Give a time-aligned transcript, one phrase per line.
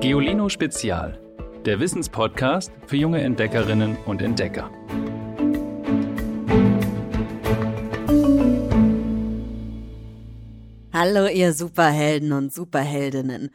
[0.00, 1.20] Geolino Spezial,
[1.66, 4.70] der Wissenspodcast für junge Entdeckerinnen und Entdecker.
[10.90, 13.54] Hallo ihr Superhelden und Superheldinnen.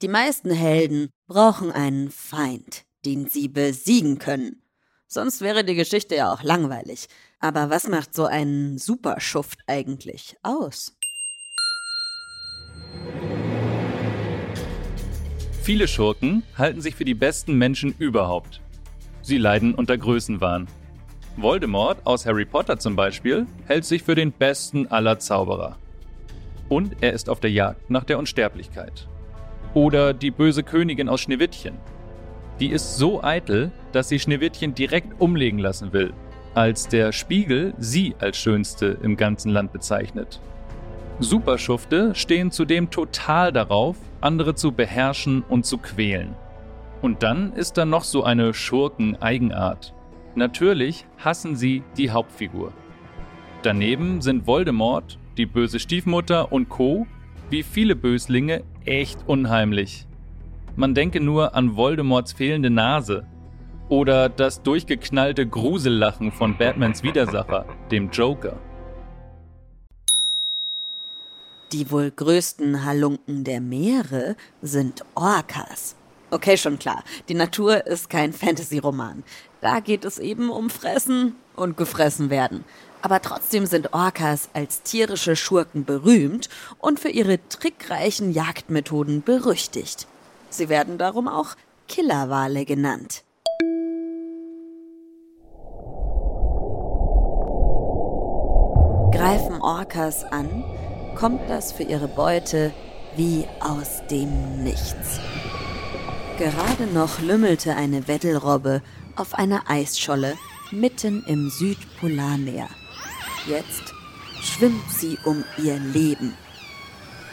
[0.00, 4.62] Die meisten Helden brauchen einen Feind, den sie besiegen können.
[5.06, 7.08] Sonst wäre die Geschichte ja auch langweilig.
[7.40, 10.96] Aber was macht so einen Superschuft eigentlich aus?
[15.64, 18.60] Viele Schurken halten sich für die besten Menschen überhaupt.
[19.22, 20.68] Sie leiden unter Größenwahn.
[21.38, 25.78] Voldemort aus Harry Potter zum Beispiel hält sich für den besten aller Zauberer.
[26.68, 29.08] Und er ist auf der Jagd nach der Unsterblichkeit.
[29.72, 31.78] Oder die böse Königin aus Schneewittchen.
[32.60, 36.12] Die ist so eitel, dass sie Schneewittchen direkt umlegen lassen will,
[36.52, 40.42] als der Spiegel sie als schönste im ganzen Land bezeichnet.
[41.20, 46.34] Superschufte stehen zudem total darauf, andere zu beherrschen und zu quälen.
[47.02, 49.94] Und dann ist da noch so eine Schurken-Eigenart.
[50.34, 52.72] Natürlich hassen sie die Hauptfigur.
[53.62, 57.06] Daneben sind Voldemort, die böse Stiefmutter und Co.
[57.50, 60.06] wie viele Böslinge echt unheimlich.
[60.76, 63.26] Man denke nur an Voldemorts fehlende Nase
[63.88, 68.58] oder das durchgeknallte Grusellachen von Batmans Widersacher, dem Joker.
[71.74, 75.96] Die wohl größten Halunken der Meere sind Orcas.
[76.30, 77.02] Okay, schon klar.
[77.28, 79.24] Die Natur ist kein Fantasy-Roman.
[79.60, 82.64] Da geht es eben um Fressen und gefressen werden.
[83.02, 90.06] Aber trotzdem sind Orcas als tierische Schurken berühmt und für ihre trickreichen Jagdmethoden berüchtigt.
[90.50, 91.56] Sie werden darum auch
[91.88, 93.24] Killerwale genannt.
[99.10, 100.62] Greifen Orcas an,
[101.14, 102.72] kommt das für ihre Beute
[103.16, 105.20] wie aus dem Nichts.
[106.38, 108.82] Gerade noch lümmelte eine Weddelrobbe
[109.16, 110.36] auf einer Eisscholle
[110.70, 112.68] mitten im Südpolarmeer.
[113.46, 113.94] Jetzt
[114.42, 116.34] schwimmt sie um ihr Leben.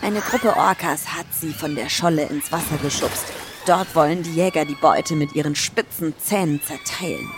[0.01, 3.25] Eine Gruppe Orcas hat sie von der Scholle ins Wasser geschubst.
[3.65, 7.29] Dort wollen die Jäger die Beute mit ihren spitzen Zähnen zerteilen.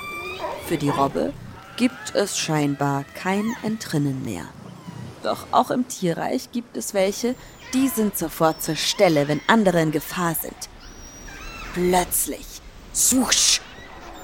[0.67, 1.33] Für die Robbe
[1.75, 4.45] gibt es scheinbar kein Entrinnen mehr.
[5.23, 7.35] Doch auch im Tierreich gibt es welche,
[7.73, 10.53] die sind sofort zur Stelle, wenn andere in Gefahr sind.
[11.73, 12.45] Plötzlich,
[12.91, 13.61] susch,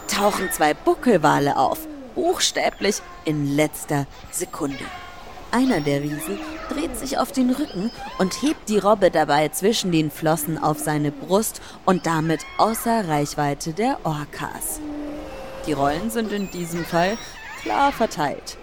[0.08, 1.80] tauchen zwei Buckelwale auf,
[2.16, 4.84] buchstäblich in letzter Sekunde.
[5.52, 6.38] Einer der Riesen
[6.70, 11.12] dreht sich auf den Rücken und hebt die Robbe dabei zwischen den Flossen auf seine
[11.12, 14.80] Brust und damit außer Reichweite der Orcas.
[15.66, 17.18] Die Rollen sind in diesem Fall
[17.64, 18.58] klar verteilt.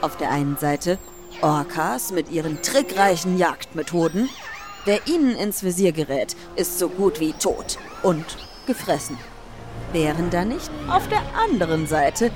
[0.00, 0.98] Auf der einen Seite
[1.40, 4.28] Orcas mit ihren trickreichen Jagdmethoden.
[4.84, 8.24] Wer ihnen ins Visier gerät, ist so gut wie tot und
[8.66, 9.18] gefressen.
[9.92, 12.30] Wären da nicht auf der anderen Seite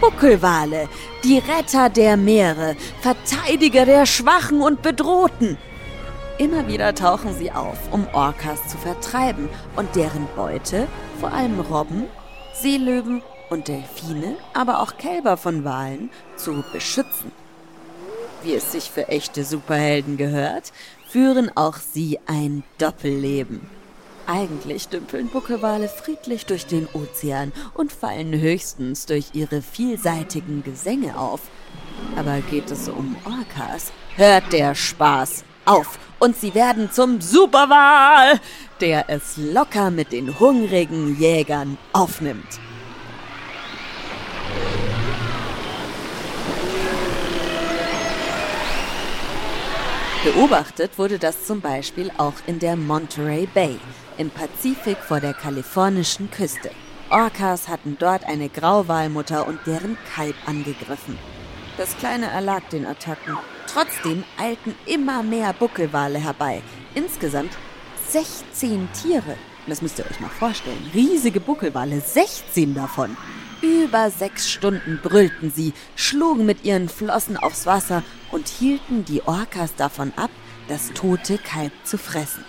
[0.00, 0.88] Buckelwale,
[1.24, 5.56] die Retter der Meere, Verteidiger der Schwachen und Bedrohten.
[6.38, 10.86] Immer wieder tauchen sie auf, um Orcas zu vertreiben und deren Beute,
[11.18, 12.04] vor allem Robben,
[12.52, 17.32] Seelöwen und Delfine, aber auch Kälber von Walen, zu beschützen
[18.46, 20.72] wie es sich für echte Superhelden gehört,
[21.08, 23.60] führen auch sie ein Doppelleben.
[24.28, 31.40] Eigentlich dümpeln Buckelwale friedlich durch den Ozean und fallen höchstens durch ihre vielseitigen Gesänge auf.
[32.16, 38.40] Aber geht es um Orcas, hört der Spaß auf und sie werden zum Superwal,
[38.80, 42.60] der es locker mit den hungrigen Jägern aufnimmt.
[50.26, 53.78] Beobachtet wurde das zum Beispiel auch in der Monterey Bay
[54.18, 56.72] im Pazifik vor der kalifornischen Küste.
[57.10, 61.16] Orcas hatten dort eine Grauwalmutter und deren Kalb angegriffen.
[61.76, 63.38] Das Kleine erlag den Attacken.
[63.72, 66.60] Trotzdem eilten immer mehr Buckelwale herbei.
[66.96, 67.52] Insgesamt
[68.08, 69.36] 16 Tiere.
[69.68, 70.90] Das müsst ihr euch mal vorstellen.
[70.92, 73.16] Riesige Buckelwale, 16 davon.
[73.62, 79.74] Über sechs Stunden brüllten sie, schlugen mit ihren Flossen aufs Wasser und hielten die Orcas
[79.76, 80.30] davon ab,
[80.68, 82.44] das tote Kalb zu fressen,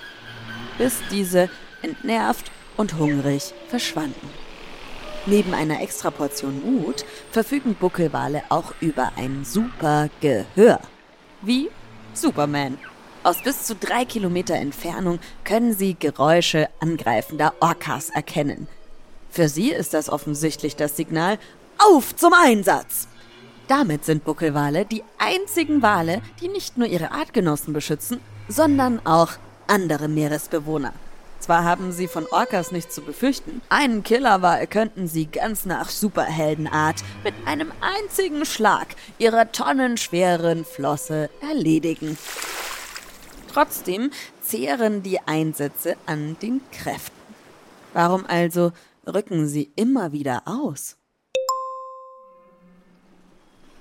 [0.77, 1.49] bis diese
[1.81, 4.29] entnervt und hungrig verschwanden.
[5.25, 10.79] Neben einer Extraportion Mut verfügen Buckelwale auch über ein super Gehör.
[11.41, 11.69] Wie
[12.13, 12.77] Superman.
[13.23, 18.67] Aus bis zu drei Kilometer Entfernung können sie Geräusche angreifender Orcas erkennen.
[19.29, 21.37] Für sie ist das offensichtlich das Signal
[21.77, 23.07] Auf zum Einsatz!
[23.67, 29.33] Damit sind Buckelwale die einzigen Wale, die nicht nur ihre Artgenossen beschützen, sondern auch
[29.67, 30.93] andere Meeresbewohner.
[31.39, 37.03] Zwar haben sie von Orcas nichts zu befürchten, einen Killerwal könnten sie ganz nach Superheldenart
[37.23, 38.87] mit einem einzigen Schlag
[39.19, 42.17] ihrer tonnenschweren Flosse erledigen.
[43.53, 47.15] Trotzdem zehren die Einsätze an den Kräften.
[47.93, 48.71] Warum also
[49.07, 50.97] rücken sie immer wieder aus?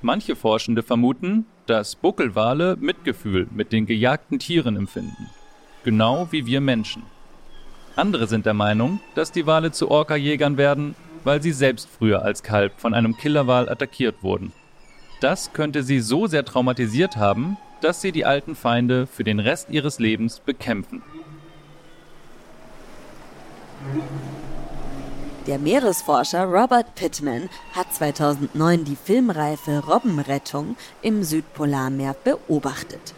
[0.02, 5.28] Manche Forschende vermuten, dass Buckelwale Mitgefühl mit den gejagten Tieren empfinden.
[5.84, 7.02] Genau wie wir Menschen.
[7.96, 10.94] Andere sind der Meinung, dass die Wale zu Orca-Jägern werden,
[11.25, 14.52] weil sie selbst früher als Kalb von einem Killerwal attackiert wurden.
[15.20, 19.70] Das könnte sie so sehr traumatisiert haben, dass sie die alten Feinde für den Rest
[19.70, 21.02] ihres Lebens bekämpfen.
[25.46, 33.14] Der Meeresforscher Robert Pittman hat 2009 die filmreife Robbenrettung im Südpolarmeer beobachtet.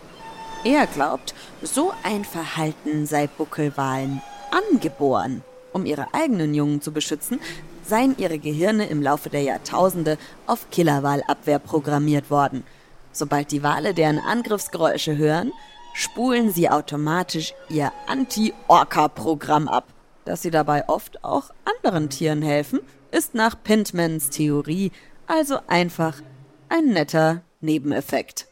[0.63, 4.21] Er glaubt, so ein Verhalten sei Buckelwalen
[4.51, 5.43] angeboren.
[5.73, 7.41] Um ihre eigenen Jungen zu beschützen,
[7.83, 12.63] seien ihre Gehirne im Laufe der Jahrtausende auf Killerwalabwehr programmiert worden.
[13.11, 15.51] Sobald die Wale deren Angriffsgeräusche hören,
[15.95, 19.85] spulen sie automatisch ihr Anti-Orca-Programm ab.
[20.29, 22.81] Dass sie dabei oft auch anderen Tieren helfen,
[23.11, 24.93] ist nach Pintmans Theorie
[25.27, 26.21] also einfach
[26.69, 28.47] ein netter Nebeneffekt.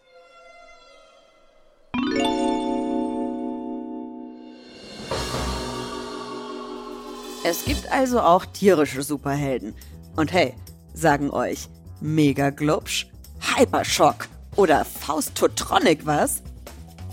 [7.45, 9.75] Es gibt also auch tierische Superhelden.
[10.17, 10.55] Und hey,
[10.95, 11.69] sagen euch
[12.01, 13.07] Mega Glubsch,
[13.55, 16.43] Hypershock oder Faustotronic was?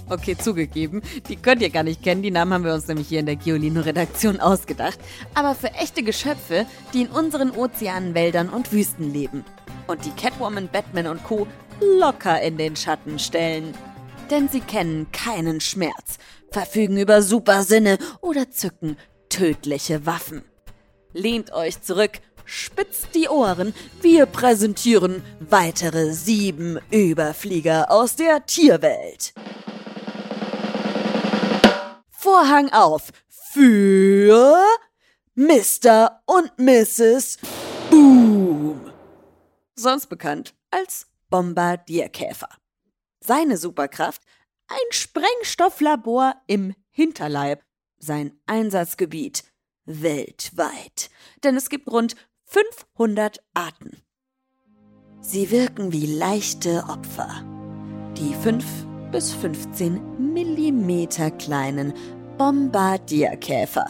[0.09, 3.21] Okay, zugegeben, die könnt ihr gar nicht kennen, die Namen haben wir uns nämlich hier
[3.21, 4.99] in der Giolino-Redaktion ausgedacht.
[5.33, 9.45] Aber für echte Geschöpfe, die in unseren Ozeanen, Wäldern und Wüsten leben.
[9.87, 11.47] Und die Catwoman, Batman und Co.
[11.81, 13.73] locker in den Schatten stellen.
[14.29, 16.17] Denn sie kennen keinen Schmerz,
[16.51, 18.97] verfügen über Supersinne oder zücken
[19.29, 20.43] tödliche Waffen.
[21.13, 29.33] Lehnt euch zurück, spitzt die Ohren, wir präsentieren weitere sieben Überflieger aus der Tierwelt.
[32.23, 34.63] Vorhang auf für
[35.35, 36.21] Mr.
[36.25, 37.37] und Mrs.
[37.89, 38.79] Boom.
[39.75, 42.47] Sonst bekannt als Bombardierkäfer.
[43.19, 44.21] Seine Superkraft?
[44.69, 47.61] Ein Sprengstofflabor im Hinterleib
[47.97, 49.43] sein Einsatzgebiet
[49.83, 51.09] weltweit,
[51.43, 52.15] denn es gibt rund
[52.45, 54.01] 500 Arten.
[55.19, 57.43] Sie wirken wie leichte Opfer.
[58.17, 61.93] Die 5 bis 15 Millimeter kleinen
[62.39, 63.85] Bombardierkäfer.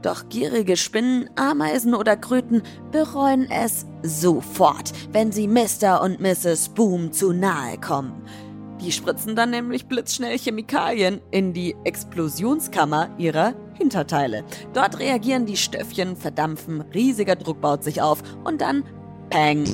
[0.00, 6.00] Doch gierige Spinnen, Ameisen oder Kröten bereuen es sofort, wenn sie Mr.
[6.02, 6.70] und Mrs.
[6.70, 8.22] Boom zu nahe kommen.
[8.80, 14.42] Die spritzen dann nämlich blitzschnell Chemikalien in die Explosionskammer ihrer Hinterteile.
[14.72, 18.84] Dort reagieren die Stöffchen, verdampfen, riesiger Druck baut sich auf und dann
[19.28, 19.64] Peng.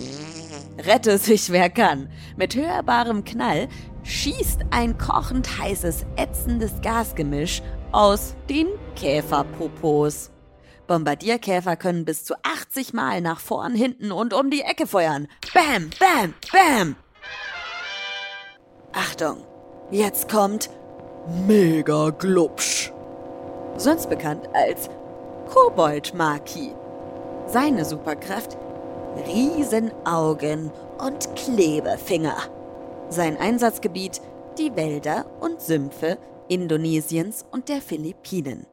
[0.79, 2.09] Rette sich wer kann.
[2.37, 3.69] Mit hörbarem Knall
[4.05, 7.63] schießt ein kochend heißes, ätzendes Gasgemisch
[7.93, 10.31] aus den Käferpopos.
[10.87, 15.29] Bombardierkäfer können bis zu 80 Mal nach vorn, hinten und um die Ecke feuern.
[15.55, 16.97] Bam, bam, bam.
[18.93, 19.39] Achtung,
[19.91, 20.69] jetzt kommt
[21.47, 22.93] Mega Glubsch.
[23.77, 24.91] Sonst bekannt als
[25.49, 26.73] Kobold-Maki.
[27.47, 28.59] Seine Superkraft
[29.27, 32.37] Riesenaugen und Klebefinger.
[33.13, 34.23] Sein Einsatzgebiet
[34.57, 36.17] die Wälder und Sümpfe
[36.49, 38.67] Indonesiens und der Philippinen.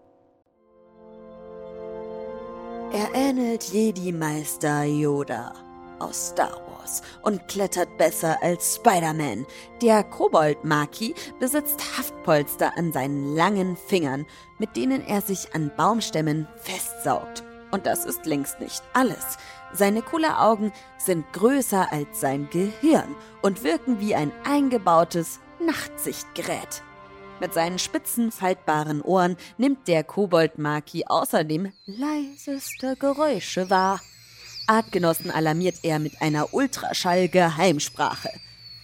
[2.93, 5.51] Er ähnelt Jedi-Meister Yoda
[5.99, 9.45] aus Star Wars und klettert besser als Spider-Man.
[9.81, 14.25] Der Kobold-Maki besitzt Haftpolster an seinen langen Fingern,
[14.57, 17.43] mit denen er sich an Baumstämmen festsaugt.
[17.71, 19.37] Und das ist längst nicht alles.
[19.73, 26.81] Seine Kulleraugen sind größer als sein Gehirn und wirken wie ein eingebautes Nachtsichtgerät.
[27.39, 34.01] Mit seinen spitzen, faltbaren Ohren nimmt der Kobold-Maki außerdem leiseste Geräusche wahr.
[34.67, 38.29] Artgenossen alarmiert er mit einer Ultraschall-Geheimsprache.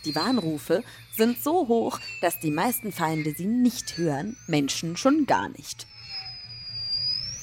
[0.06, 0.84] Die Warnrufe
[1.16, 5.88] sind so hoch, dass die meisten Feinde sie nicht hören, Menschen schon gar nicht.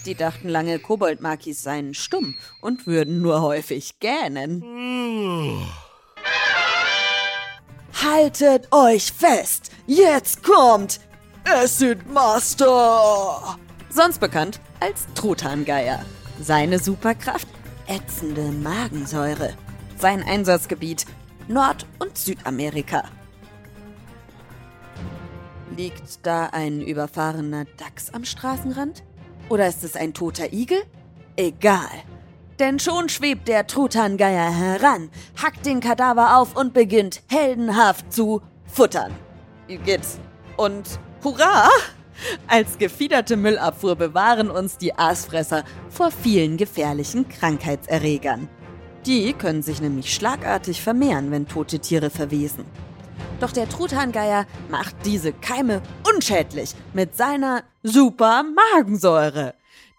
[0.06, 4.62] Die dachten lange, Koboldmakis seien stumm und würden nur häufig gähnen.
[8.02, 9.70] Haltet euch fest!
[9.86, 11.00] Jetzt kommt
[11.44, 13.58] Acid Master!
[13.90, 16.04] Sonst bekannt als Trutangeier.
[16.40, 17.46] Seine Superkraft
[17.86, 19.54] ätzende Magensäure.
[19.98, 21.06] Sein Einsatzgebiet
[21.46, 23.04] Nord- und Südamerika.
[25.76, 29.04] Liegt da ein überfahrener Dachs am Straßenrand?
[29.48, 30.82] Oder ist es ein toter Igel?
[31.36, 31.88] Egal.
[32.58, 35.10] Denn schon schwebt der Truthahngeier heran,
[35.42, 39.12] hackt den Kadaver auf und beginnt heldenhaft zu futtern.
[39.68, 40.02] Igitt.
[40.56, 41.68] Und hurra!
[42.46, 48.48] Als gefiederte Müllabfuhr bewahren uns die Aasfresser vor vielen gefährlichen Krankheitserregern.
[49.06, 52.64] Die können sich nämlich schlagartig vermehren, wenn tote Tiere verwesen.
[53.40, 59.54] Doch der Truthahngeier macht diese Keime unschädlich mit seiner super Magensäure.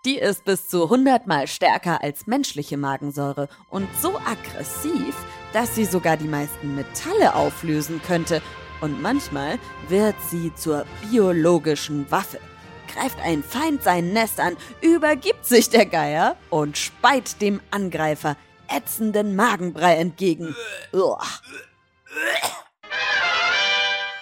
[0.05, 5.15] Die ist bis zu 100 mal stärker als menschliche Magensäure und so aggressiv,
[5.53, 8.41] dass sie sogar die meisten Metalle auflösen könnte.
[8.81, 12.39] Und manchmal wird sie zur biologischen Waffe.
[12.93, 18.35] Greift ein Feind sein Nest an, übergibt sich der Geier und speit dem Angreifer
[18.67, 20.55] ätzenden Magenbrei entgegen.
[20.91, 21.23] Uah.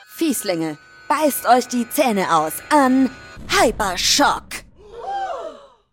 [0.08, 3.10] Fieslinge, beißt euch die Zähne aus an
[3.48, 4.62] Hyperschock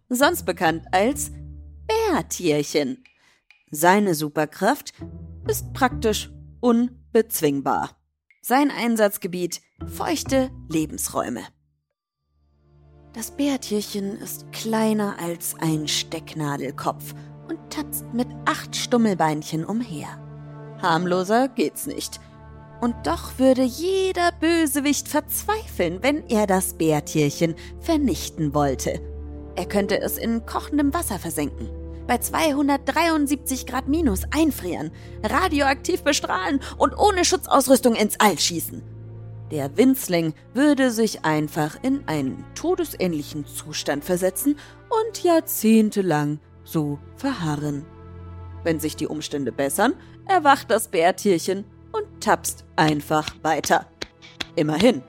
[0.09, 1.31] sonst bekannt als
[1.87, 3.05] Bärtierchen.
[3.71, 4.93] Seine Superkraft
[5.47, 6.31] ist praktisch
[6.61, 7.91] unbezwingbar.
[8.41, 11.43] Sein Einsatzgebiet feuchte Lebensräume.
[13.13, 17.15] Das Bärtierchen ist kleiner als ein Stecknadelkopf
[17.49, 20.09] und tapst mit acht Stummelbeinchen umher.
[20.81, 22.21] Harmloser geht's nicht.
[22.81, 29.01] Und doch würde jeder Bösewicht verzweifeln, wenn er das Bärtierchen vernichten wollte.
[29.57, 31.69] Er könnte es in kochendem Wasser versenken,
[32.07, 34.93] bei 273 Grad minus einfrieren,
[35.25, 38.83] radioaktiv bestrahlen und ohne Schutzausrüstung ins All schießen.
[39.51, 44.57] Der Winzling würde sich einfach in einen todesähnlichen Zustand versetzen
[44.89, 47.85] und jahrzehntelang so verharren.
[48.63, 49.95] Wenn sich die Umstände bessern,
[50.27, 51.65] erwacht das Bärtierchen
[51.99, 53.87] und tapst einfach weiter.
[54.57, 55.03] Immerhin,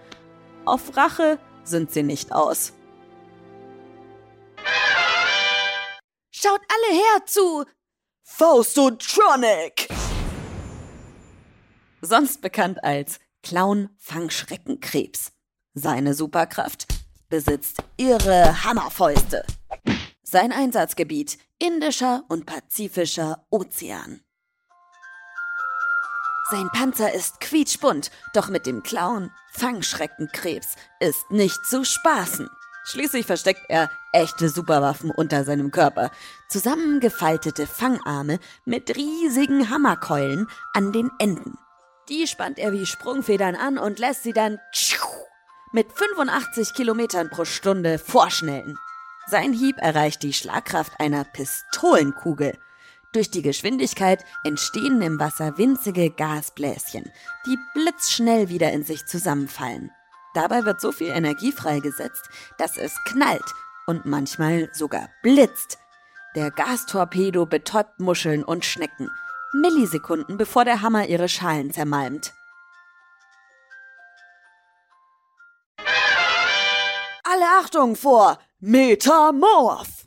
[0.66, 2.74] auf Rache sind sie nicht aus.
[6.32, 7.66] Schaut alle her zu
[8.24, 9.88] Faustotronic!
[12.02, 15.32] Sonst bekannt als Clown-Fangschreckenkrebs.
[15.74, 16.88] Seine Superkraft
[17.28, 19.46] besitzt irre Hammerfäuste.
[20.24, 24.22] Sein Einsatzgebiet Indischer und Pazifischer Ozean.
[26.52, 32.50] Sein Panzer ist quietschbunt, doch mit dem Clown Fangschreckenkrebs ist nicht zu spaßen.
[32.86, 36.10] Schließlich versteckt er echte Superwaffen unter seinem Körper.
[36.48, 41.60] Zusammengefaltete Fangarme mit riesigen Hammerkeulen an den Enden.
[42.10, 44.60] Die spannt er wie Sprungfedern an und lässt sie dann
[45.72, 48.76] mit 85 Kilometern pro Stunde vorschnellen.
[49.28, 52.58] Sein Hieb erreicht die Schlagkraft einer Pistolenkugel.
[53.12, 57.12] Durch die Geschwindigkeit entstehen im Wasser winzige Gasbläschen,
[57.48, 59.90] die blitzschnell wieder in sich zusammenfallen.
[60.36, 63.52] Dabei wird so viel Energie freigesetzt, dass es knallt
[63.88, 65.80] und manchmal sogar blitzt.
[66.36, 69.10] Der Gastorpedo betäubt Muscheln und Schnecken,
[69.54, 72.36] Millisekunden bevor der Hammer ihre Schalen zermalmt.
[77.24, 79.99] Alle Achtung vor Metamorph!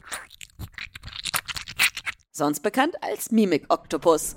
[2.42, 4.34] Sonst bekannt als Mimik-Oktopus.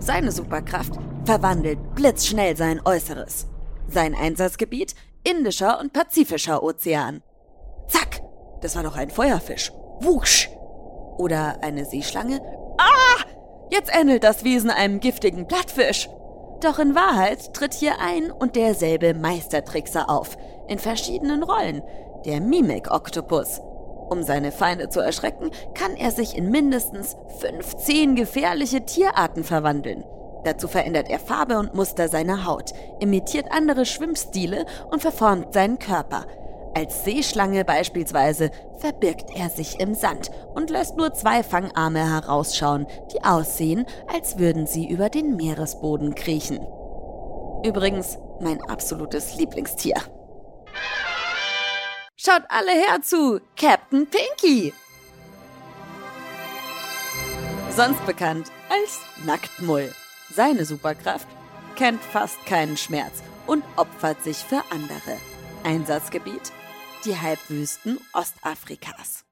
[0.00, 3.46] Seine Superkraft verwandelt blitzschnell sein Äußeres.
[3.86, 7.22] Sein Einsatzgebiet Indischer und Pazifischer Ozean.
[7.86, 8.22] Zack,
[8.60, 9.70] das war doch ein Feuerfisch.
[10.00, 10.50] Wusch.
[11.16, 12.40] Oder eine Seeschlange.
[12.78, 13.22] Ah,
[13.70, 16.08] jetzt ähnelt das Wesen einem giftigen Blattfisch.
[16.60, 20.36] Doch in Wahrheit tritt hier ein und derselbe Meistertrickser auf,
[20.66, 21.84] in verschiedenen Rollen,
[22.26, 23.60] der Mimik-Oktopus.
[24.12, 30.04] Um seine Feinde zu erschrecken, kann er sich in mindestens 15 gefährliche Tierarten verwandeln.
[30.44, 36.26] Dazu verändert er Farbe und Muster seiner Haut, imitiert andere Schwimmstile und verformt seinen Körper.
[36.74, 43.24] Als Seeschlange beispielsweise verbirgt er sich im Sand und lässt nur zwei Fangarme herausschauen, die
[43.24, 46.60] aussehen, als würden sie über den Meeresboden kriechen.
[47.64, 49.94] Übrigens mein absolutes Lieblingstier.
[52.24, 54.72] Schaut alle her zu Captain Pinky!
[57.74, 59.92] Sonst bekannt als Nacktmull.
[60.32, 61.26] Seine Superkraft
[61.74, 65.18] kennt fast keinen Schmerz und opfert sich für andere.
[65.64, 66.52] Einsatzgebiet
[67.04, 69.24] die Halbwüsten Ostafrikas.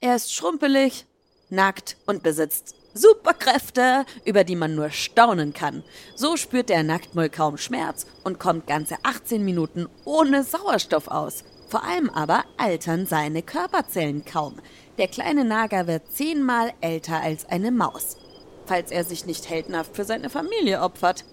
[0.00, 1.04] Er ist schrumpelig,
[1.50, 5.82] nackt und besitzt Superkräfte, über die man nur staunen kann.
[6.14, 11.42] So spürt der Nacktmull kaum Schmerz und kommt ganze 18 Minuten ohne Sauerstoff aus.
[11.68, 14.56] Vor allem aber altern seine Körperzellen kaum.
[14.98, 18.16] Der kleine Nager wird zehnmal älter als eine Maus
[18.66, 21.24] falls er sich nicht heldenhaft für seine Familie opfert.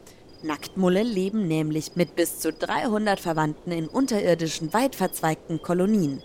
[0.44, 6.22] Nacktmulle leben nämlich mit bis zu 300 Verwandten in unterirdischen, weit verzweigten Kolonien.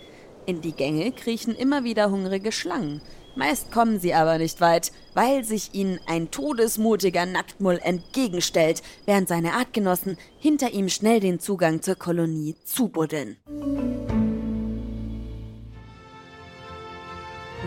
[0.46, 3.00] In die Gänge kriechen immer wieder hungrige Schlangen.
[3.38, 9.52] Meist kommen sie aber nicht weit, weil sich ihnen ein todesmutiger Nacktmull entgegenstellt, während seine
[9.52, 13.37] Artgenossen hinter ihm schnell den Zugang zur Kolonie zubuddeln.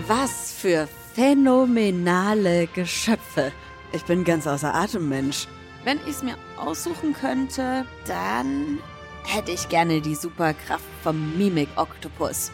[0.08, 3.54] Was für phänomenale Geschöpfe.
[3.94, 5.48] Ich bin ganz außer Atem, Mensch.
[5.86, 8.80] Wenn ich es mir aussuchen könnte, dann
[9.24, 12.52] hätte ich gerne die Superkraft vom Mimik-Oktopus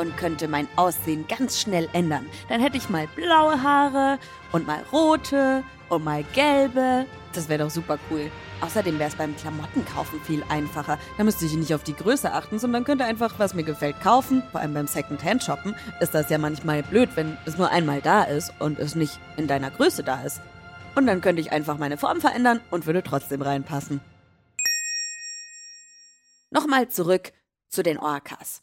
[0.00, 2.24] und könnte mein Aussehen ganz schnell ändern.
[2.48, 4.18] Dann hätte ich mal blaue Haare
[4.50, 7.04] und mal rote und mal gelbe.
[7.34, 8.30] Das wäre doch super cool.
[8.62, 10.98] Außerdem wäre es beim Klamottenkaufen viel einfacher.
[11.18, 14.42] Da müsste ich nicht auf die Größe achten, sondern könnte einfach, was mir gefällt, kaufen.
[14.50, 18.54] Vor allem beim Secondhand-Shoppen ist das ja manchmal blöd, wenn es nur einmal da ist
[18.58, 20.40] und es nicht in deiner Größe da ist.
[20.94, 24.00] Und dann könnte ich einfach meine Form verändern und würde trotzdem reinpassen.
[26.50, 27.32] Nochmal zurück
[27.68, 28.62] zu den Orcas.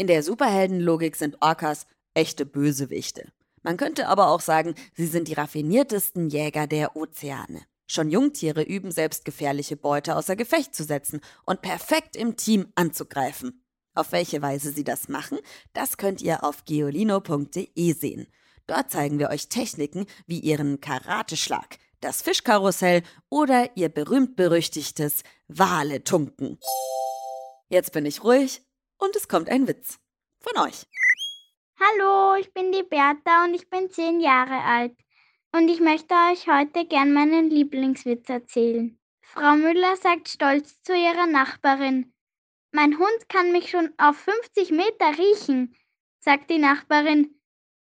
[0.00, 3.30] In der Superheldenlogik sind Orcas echte Bösewichte.
[3.62, 7.60] Man könnte aber auch sagen, sie sind die raffiniertesten Jäger der Ozeane.
[7.86, 13.62] Schon Jungtiere üben selbst gefährliche Beute außer Gefecht zu setzen und perfekt im Team anzugreifen.
[13.94, 15.36] Auf welche Weise sie das machen,
[15.74, 18.26] das könnt ihr auf geolino.de sehen.
[18.66, 26.58] Dort zeigen wir euch Techniken wie ihren Karateschlag, das Fischkarussell oder ihr berühmt-berüchtigtes Wale-Tunken.
[27.68, 28.62] Jetzt bin ich ruhig
[29.00, 29.98] und es kommt ein Witz.
[30.40, 30.86] Von euch.
[31.80, 34.96] Hallo, ich bin die Bertha und ich bin zehn Jahre alt.
[35.52, 38.98] Und ich möchte euch heute gern meinen Lieblingswitz erzählen.
[39.22, 42.12] Frau Müller sagt stolz zu ihrer Nachbarin.
[42.72, 45.74] Mein Hund kann mich schon auf 50 Meter riechen,
[46.20, 47.40] sagt die Nachbarin.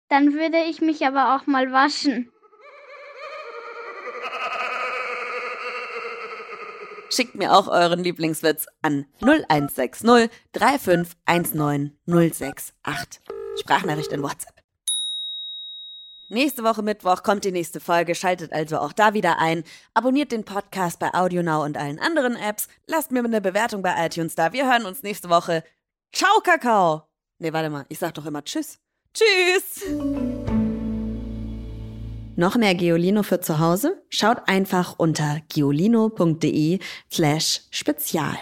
[0.08, 2.32] Dann würde ich mich aber auch mal waschen.
[7.10, 13.20] Schickt mir auch euren Lieblingswitz an 0160 3519 068.
[13.58, 14.60] Sprachnachricht in WhatsApp.
[16.28, 19.64] Nächste Woche Mittwoch kommt die nächste Folge, schaltet also auch da wieder ein.
[19.94, 22.68] Abonniert den Podcast bei AudioNow und allen anderen Apps.
[22.86, 24.52] Lasst mir eine Bewertung bei iTunes da.
[24.52, 25.64] Wir hören uns nächste Woche.
[26.12, 27.02] Ciao, Kakao!
[27.38, 28.78] Nee, warte mal, ich sag doch immer Tschüss.
[29.12, 30.29] Tschüss!
[32.40, 34.02] Noch mehr Geolino für zu Hause?
[34.08, 36.78] Schaut einfach unter geolino.de
[37.12, 38.34] slash spezial.